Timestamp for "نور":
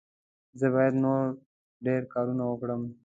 1.03-1.23